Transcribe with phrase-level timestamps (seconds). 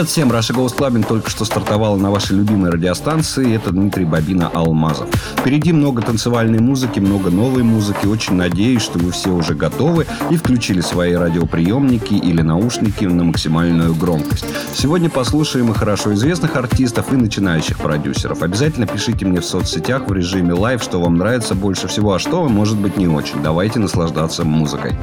[0.00, 0.32] Привет всем!
[0.32, 3.54] Russia Goes Clubbing только что стартовала на вашей любимой радиостанции.
[3.54, 5.06] Это Дмитрий Bobina Алмазов.
[5.36, 8.06] Впереди много танцевальной музыки, много новой музыки.
[8.06, 13.94] Очень надеюсь, что вы все уже готовы и включили свои радиоприемники или наушники на максимальную
[13.94, 14.46] громкость.
[14.72, 18.42] Сегодня послушаем и хорошо известных артистов, и начинающих продюсеров.
[18.42, 22.48] Обязательно пишите мне в соцсетях в режиме live, что вам нравится больше всего, а что,
[22.48, 23.42] может быть, не очень.
[23.42, 24.96] Давайте наслаждаться музыкой.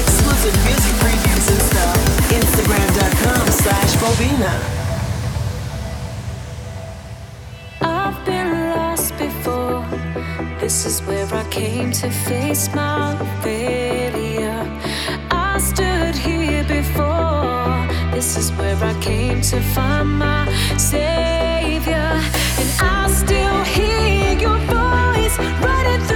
[0.00, 1.96] Exclusive music previews and stuff.
[2.30, 3.44] Instagram.com.
[7.80, 9.86] I've been lost before.
[10.60, 14.66] This is where I came to face my failure.
[15.30, 17.86] I stood here before.
[18.12, 20.46] This is where I came to find my
[20.78, 22.10] savior.
[22.60, 26.13] And I still hear your voice running through.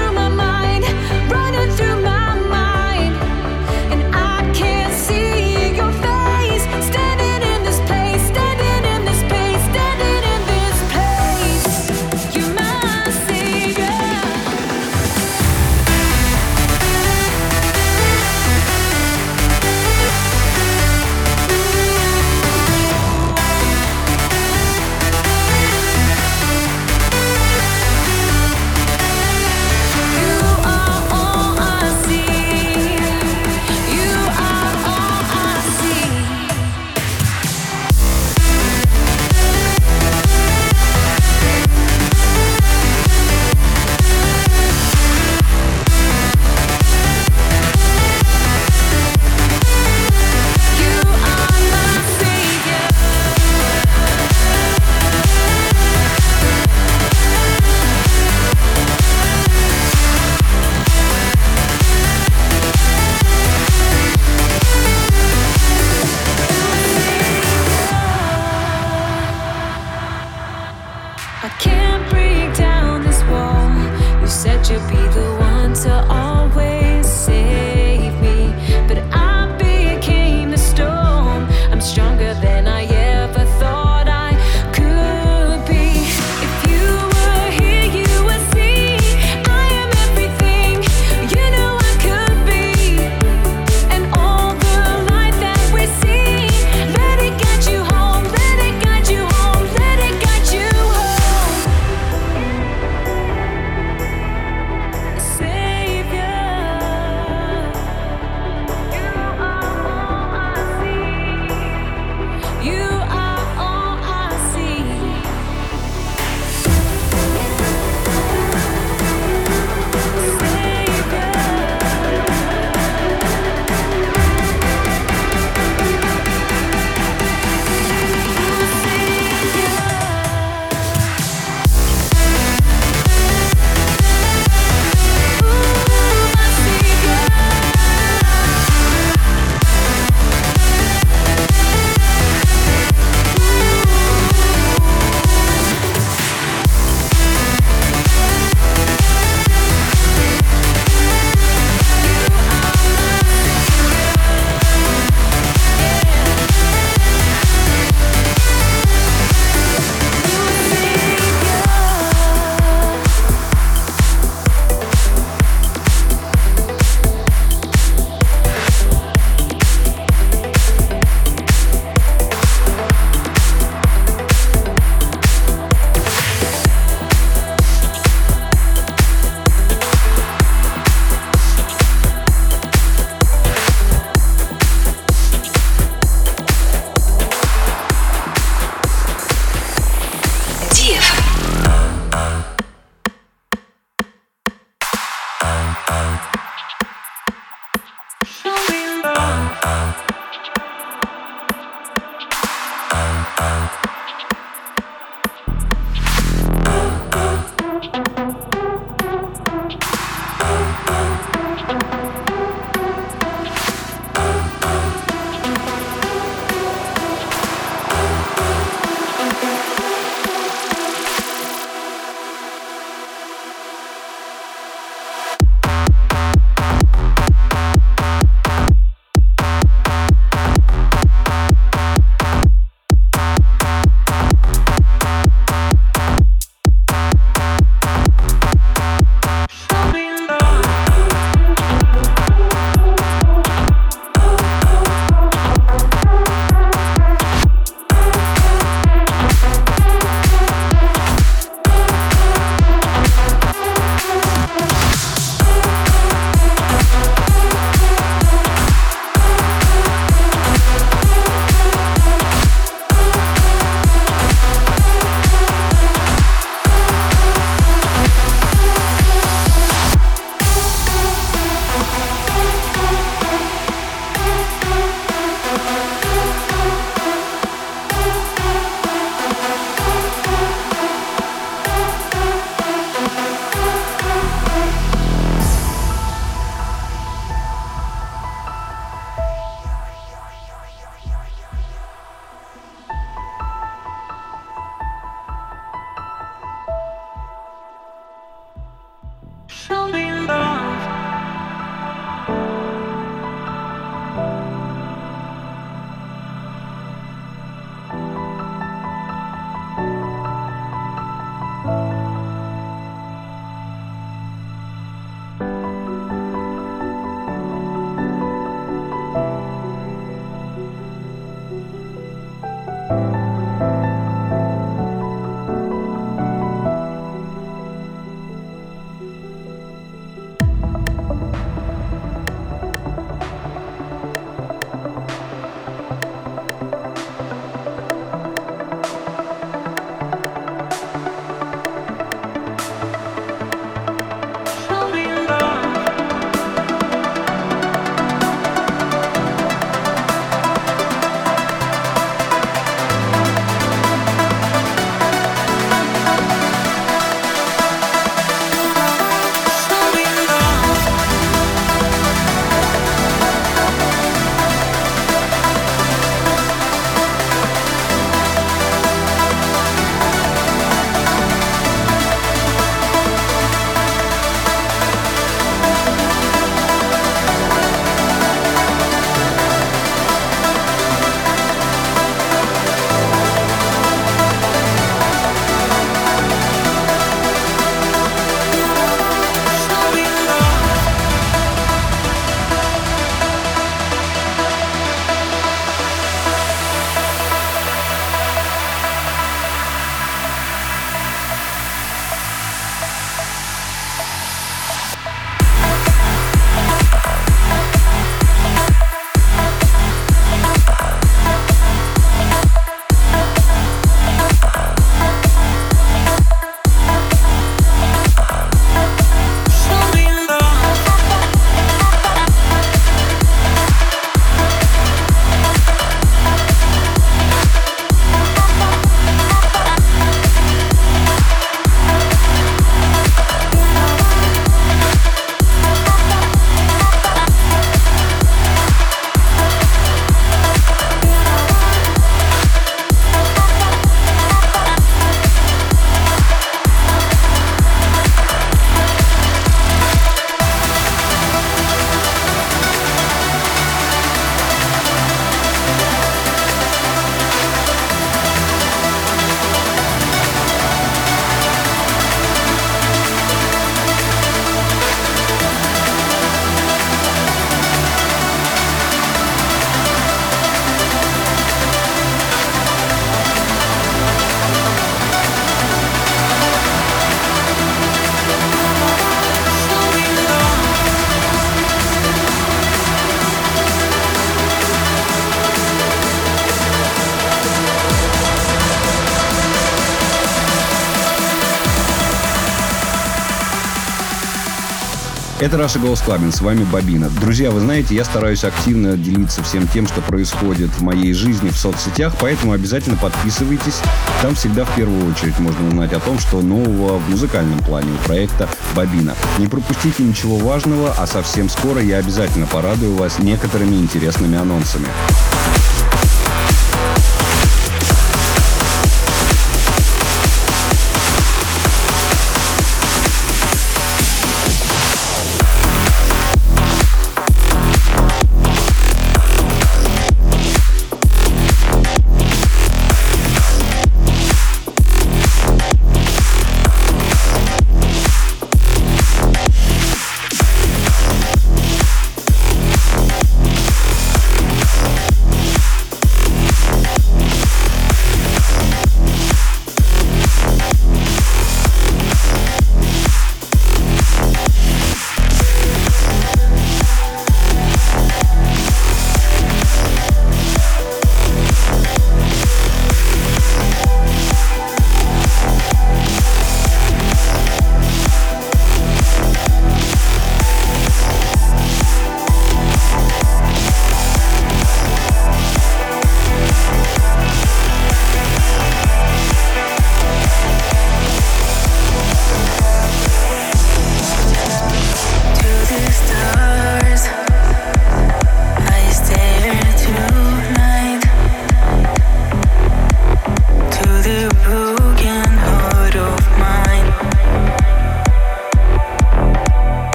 [495.51, 497.09] Это Голос Клабин, с вами Бабина.
[497.09, 501.57] Друзья, вы знаете, я стараюсь активно делиться всем тем, что происходит в моей жизни в
[501.57, 503.81] соцсетях, поэтому обязательно подписывайтесь.
[504.21, 508.07] Там всегда в первую очередь можно узнать о том, что нового в музыкальном плане у
[508.07, 509.15] проекта Бабина.
[509.39, 514.89] Не пропустите ничего важного, а совсем скоро я обязательно порадую вас некоторыми интересными анонсами.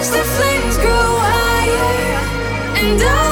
[0.00, 2.16] as the flames grow higher
[2.80, 3.29] and I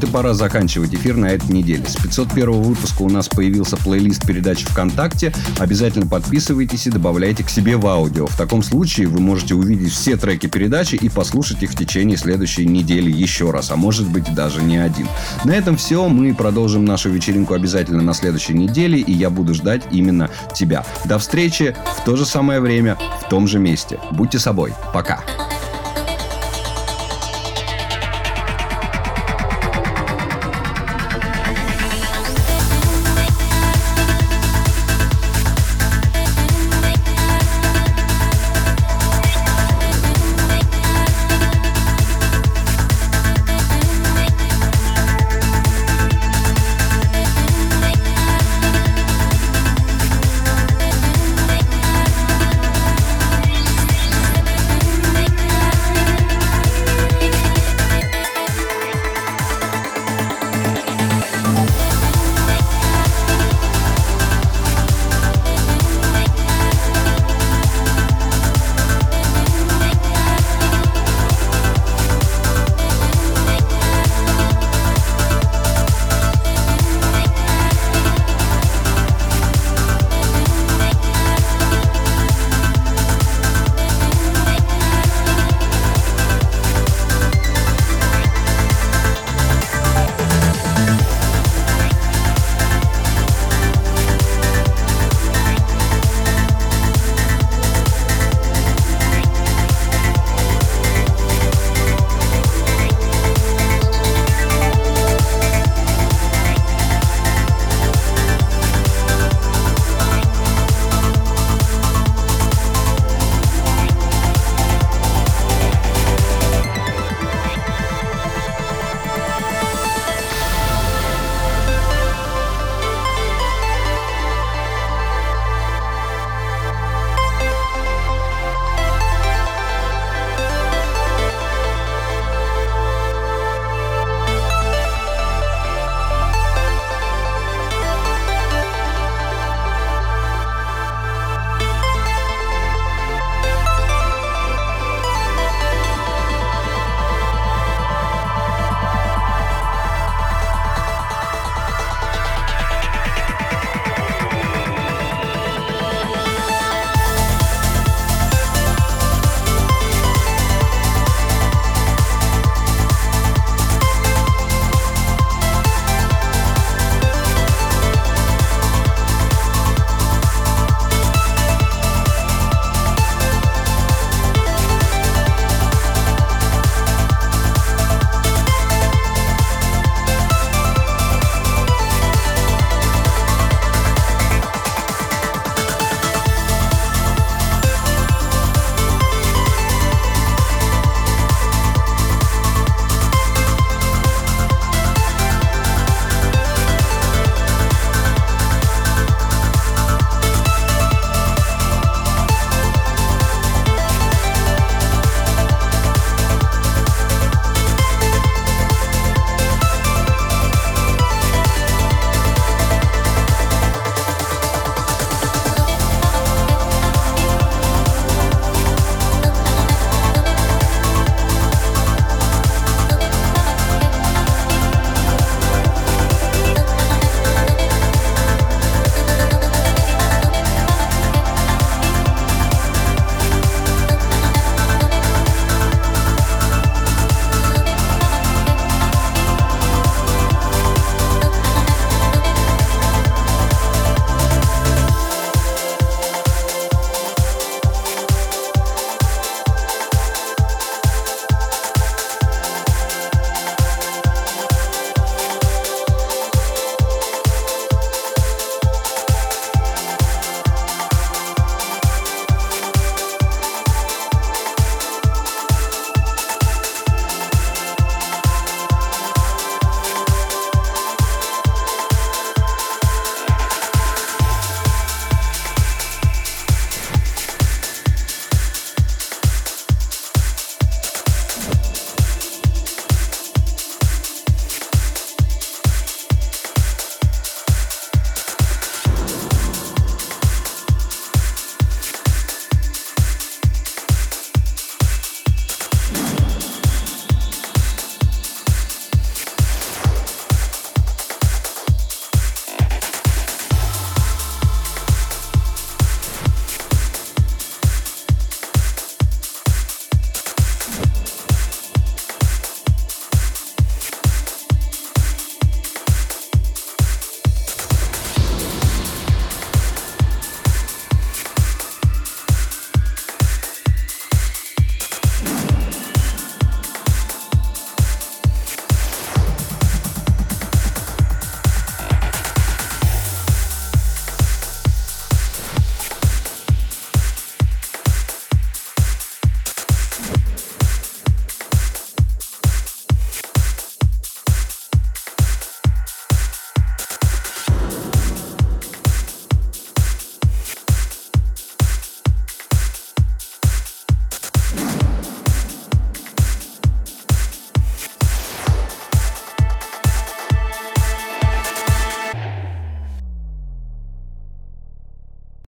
[0.00, 1.84] Вот и пора заканчивать эфир на этой неделе.
[1.86, 5.32] С 501 выпуска у нас появился плейлист передач ВКонтакте.
[5.58, 8.26] Обязательно подписывайтесь и добавляйте к себе в аудио.
[8.26, 12.66] В таком случае вы можете увидеть все треки передачи и послушать их в течение следующей
[12.66, 15.06] недели еще раз, а может быть даже не один.
[15.44, 16.08] На этом все.
[16.08, 20.86] Мы продолжим нашу вечеринку обязательно на следующей неделе, и я буду ждать именно тебя.
[21.04, 23.98] До встречи в то же самое время, в том же месте.
[24.12, 24.72] Будьте собой.
[24.94, 25.22] Пока.